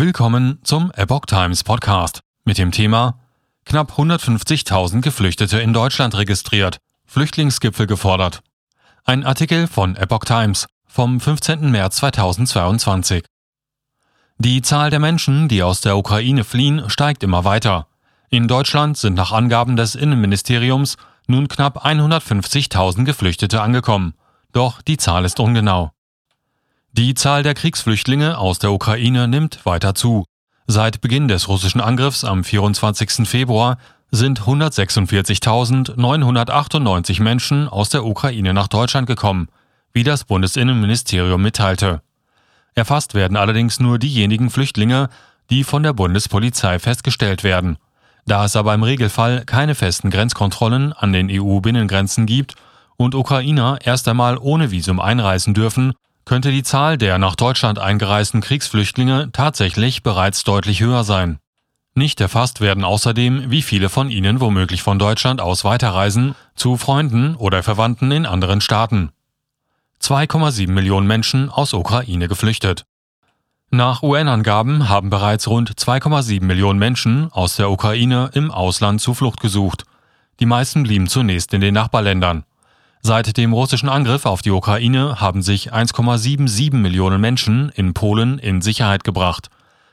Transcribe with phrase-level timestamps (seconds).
[0.00, 3.18] Willkommen zum Epoch Times Podcast mit dem Thema
[3.64, 8.38] Knapp 150.000 Geflüchtete in Deutschland registriert, Flüchtlingsgipfel gefordert.
[9.04, 11.72] Ein Artikel von Epoch Times vom 15.
[11.72, 13.24] März 2022.
[14.38, 17.88] Die Zahl der Menschen, die aus der Ukraine fliehen, steigt immer weiter.
[18.30, 20.96] In Deutschland sind nach Angaben des Innenministeriums
[21.26, 24.14] nun knapp 150.000 Geflüchtete angekommen.
[24.52, 25.90] Doch die Zahl ist ungenau.
[26.98, 30.24] Die Zahl der Kriegsflüchtlinge aus der Ukraine nimmt weiter zu.
[30.66, 33.28] Seit Beginn des russischen Angriffs am 24.
[33.28, 33.78] Februar
[34.10, 39.46] sind 146.998 Menschen aus der Ukraine nach Deutschland gekommen,
[39.92, 42.02] wie das Bundesinnenministerium mitteilte.
[42.74, 45.08] Erfasst werden allerdings nur diejenigen Flüchtlinge,
[45.50, 47.78] die von der Bundespolizei festgestellt werden.
[48.26, 52.56] Da es aber im Regelfall keine festen Grenzkontrollen an den EU-Binnengrenzen gibt
[52.96, 55.92] und Ukrainer erst einmal ohne Visum einreisen dürfen,
[56.28, 61.38] könnte die Zahl der nach Deutschland eingereisten Kriegsflüchtlinge tatsächlich bereits deutlich höher sein.
[61.94, 67.34] Nicht erfasst werden außerdem, wie viele von ihnen womöglich von Deutschland aus weiterreisen zu Freunden
[67.34, 69.10] oder Verwandten in anderen Staaten.
[70.02, 72.84] 2,7 Millionen Menschen aus Ukraine geflüchtet.
[73.70, 79.84] Nach UN-Angaben haben bereits rund 2,7 Millionen Menschen aus der Ukraine im Ausland Zuflucht gesucht.
[80.40, 82.44] Die meisten blieben zunächst in den Nachbarländern.
[83.02, 88.60] Seit dem russischen Angriff auf die Ukraine haben sich 1,77 Millionen Menschen in Polen in
[88.60, 89.50] Sicherheit gebracht.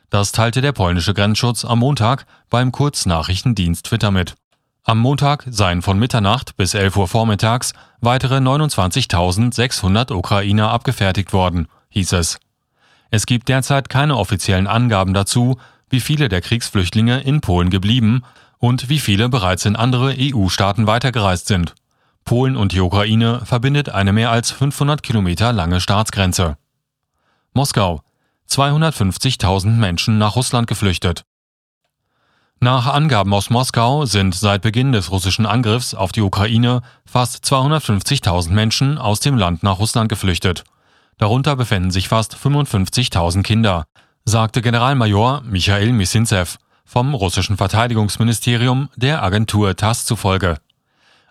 [0.09, 4.36] Das teilte der polnische Grenzschutz am Montag beim Kurznachrichtendienst Twitter mit.
[4.83, 12.14] Am Montag seien von Mitternacht bis 11 Uhr vormittags weitere 29.600 Ukrainer abgefertigt worden, hieß
[12.14, 12.39] es.
[13.09, 15.58] Es gibt derzeit keine offiziellen Angaben dazu,
[15.89, 18.23] wie viele der Kriegsflüchtlinge in Polen geblieben
[18.58, 21.76] und wie viele bereits in andere EU-Staaten weitergereist sind.
[22.25, 26.57] Polen und die Ukraine verbindet eine mehr als 500 Kilometer lange Staatsgrenze.
[27.53, 28.01] Moskau.
[28.49, 31.23] 250.000 Menschen nach Russland geflüchtet.
[32.59, 38.49] Nach Angaben aus Moskau sind seit Beginn des russischen Angriffs auf die Ukraine fast 250.000
[38.52, 40.64] Menschen aus dem Land nach Russland geflüchtet.
[41.17, 43.85] Darunter befinden sich fast 55.000 Kinder,
[44.25, 50.58] sagte Generalmajor Michail Missinzev vom russischen Verteidigungsministerium der Agentur TASS zufolge.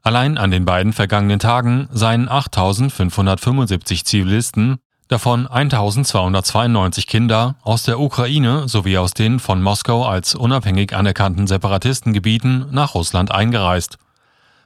[0.04, 4.76] Allein an den beiden vergangenen Tagen seien 8.575 Zivilisten,
[5.08, 12.66] davon 1.292 Kinder, aus der Ukraine sowie aus den von Moskau als unabhängig anerkannten Separatistengebieten
[12.70, 13.96] nach Russland eingereist.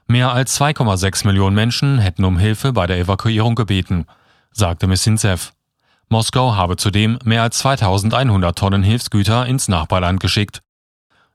[0.09, 4.07] Mehr als 2,6 Millionen Menschen hätten um Hilfe bei der Evakuierung gebeten,
[4.51, 5.53] sagte Missinzev.
[6.09, 10.63] Moskau habe zudem mehr als 2100 Tonnen Hilfsgüter ins Nachbarland geschickt.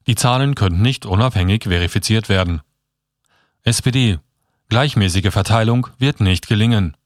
[0.07, 2.59] Die Zahlen könnten nicht unabhängig verifiziert werden.
[3.65, 4.19] SPD.
[4.67, 6.97] Gleichmäßige Verteilung wird nicht gelingen.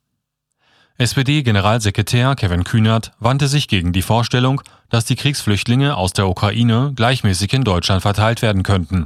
[0.98, 7.54] SPD-Generalsekretär Kevin Kühnert wandte sich gegen die Vorstellung, dass die Kriegsflüchtlinge aus der Ukraine gleichmäßig
[7.54, 9.06] in Deutschland verteilt werden könnten.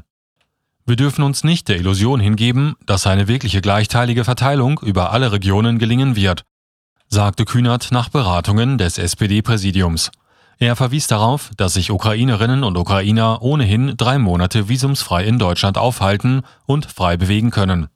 [0.85, 5.77] Wir dürfen uns nicht der Illusion hingeben, dass eine wirkliche gleichteilige Verteilung über alle Regionen
[5.77, 6.43] gelingen wird,
[7.09, 10.09] sagte Kühnert nach Beratungen des SPD-Präsidiums.
[10.61, 16.43] Er verwies darauf, dass sich Ukrainerinnen und Ukrainer ohnehin drei Monate visumsfrei in Deutschland aufhalten
[16.67, 17.87] und frei bewegen können.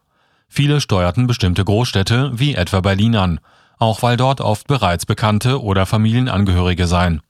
[0.48, 3.40] Viele steuerten bestimmte Großstädte wie etwa Berlin an,
[3.78, 7.22] auch weil dort oft bereits Bekannte oder Familienangehörige seien.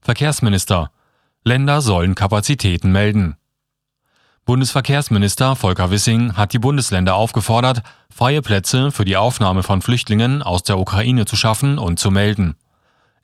[0.00, 0.90] Verkehrsminister
[1.44, 3.36] Länder sollen Kapazitäten melden.
[4.46, 10.64] Bundesverkehrsminister Volker Wissing hat die Bundesländer aufgefordert, freie Plätze für die Aufnahme von Flüchtlingen aus
[10.64, 12.56] der Ukraine zu schaffen und zu melden.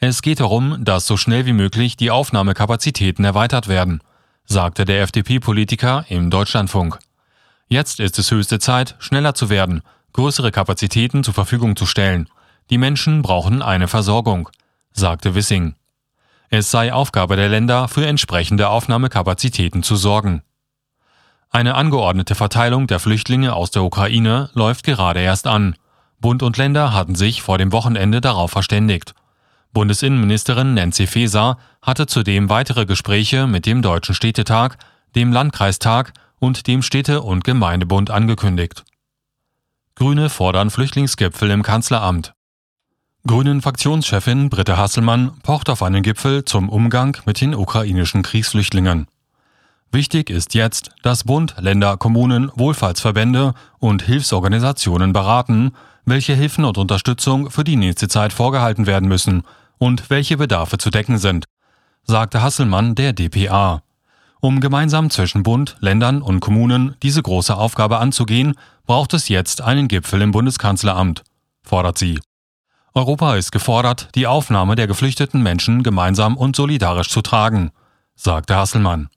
[0.03, 4.03] Es geht darum, dass so schnell wie möglich die Aufnahmekapazitäten erweitert werden,
[4.47, 6.99] sagte der FDP-Politiker im Deutschlandfunk.
[7.69, 9.83] Jetzt ist es höchste Zeit, schneller zu werden,
[10.15, 12.31] größere Kapazitäten zur Verfügung zu stellen.
[12.71, 14.49] Die Menschen brauchen eine Versorgung,
[14.91, 15.75] sagte Wissing.
[16.49, 20.43] Es sei Aufgabe der Länder, für entsprechende Aufnahmekapazitäten zu sorgen.
[21.51, 25.77] Eine angeordnete Verteilung der Flüchtlinge aus der Ukraine läuft gerade erst an.
[26.21, 29.15] Bund und Länder hatten sich vor dem Wochenende darauf verständigt.
[29.73, 34.77] Bundesinnenministerin Nancy Faeser hatte zudem weitere Gespräche mit dem Deutschen Städtetag,
[35.15, 38.85] dem Landkreistag und dem Städte- und Gemeindebund angekündigt.
[39.95, 42.33] Grüne fordern Flüchtlingsgipfel im Kanzleramt.
[43.27, 49.07] Grünen Fraktionschefin Britta Hasselmann pocht auf einen Gipfel zum Umgang mit den ukrainischen Kriegsflüchtlingen.
[49.93, 55.73] Wichtig ist jetzt, dass Bund, Länder, Kommunen, Wohlfahrtsverbände und Hilfsorganisationen beraten,
[56.07, 59.45] welche Hilfen und Unterstützung für die nächste Zeit vorgehalten werden müssen
[59.81, 61.47] und welche Bedarfe zu decken sind,
[62.05, 63.83] sagte Hasselmann der DPA.
[64.41, 68.55] Um gemeinsam zwischen Bund, Ländern und Kommunen diese große Aufgabe anzugehen,
[68.87, 71.25] braucht es jetzt einen Gipfel im Bundeskanzleramt,
[71.63, 72.21] fordert sie.
[72.95, 77.71] Europa ist gefordert, die Aufnahme der geflüchteten Menschen gemeinsam und solidarisch zu tragen,
[78.15, 79.09] sagte Hasselmann.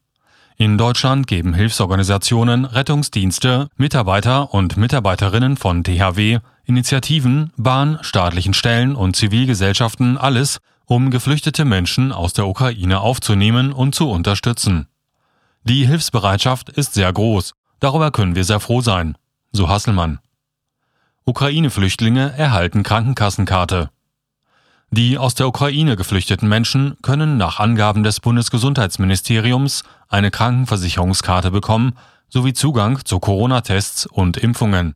[0.56, 9.16] In Deutschland geben Hilfsorganisationen, Rettungsdienste, Mitarbeiter und Mitarbeiterinnen von THW, Initiativen, Bahn, staatlichen Stellen und
[9.16, 14.88] Zivilgesellschaften alles, um geflüchtete Menschen aus der Ukraine aufzunehmen und zu unterstützen.
[15.64, 19.18] Die Hilfsbereitschaft ist sehr groß, darüber können wir sehr froh sein,
[19.52, 20.20] so Hasselmann.
[21.26, 23.90] Ukraine-Flüchtlinge erhalten Krankenkassenkarte.
[24.92, 31.94] Die aus der Ukraine geflüchteten Menschen können nach Angaben des Bundesgesundheitsministeriums eine Krankenversicherungskarte bekommen
[32.30, 34.94] sowie Zugang zu Corona-Tests und Impfungen.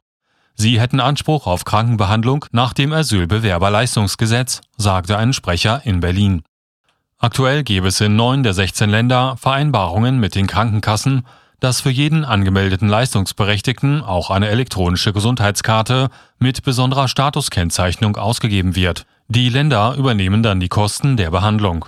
[0.59, 6.41] Sie hätten Anspruch auf Krankenbehandlung nach dem Asylbewerberleistungsgesetz, sagte ein Sprecher in Berlin.
[7.19, 11.27] Aktuell gäbe es in neun der 16 Länder Vereinbarungen mit den Krankenkassen,
[11.59, 16.09] dass für jeden angemeldeten Leistungsberechtigten auch eine elektronische Gesundheitskarte
[16.39, 19.05] mit besonderer Statuskennzeichnung ausgegeben wird.
[19.27, 21.85] Die Länder übernehmen dann die Kosten der Behandlung.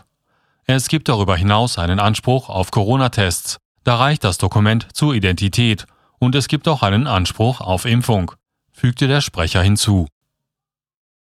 [0.65, 3.57] Es gibt darüber hinaus einen Anspruch auf Corona-Tests.
[3.83, 5.87] Da reicht das Dokument zur Identität.
[6.19, 8.33] Und es gibt auch einen Anspruch auf Impfung,
[8.79, 10.07] fügte der Sprecher hinzu.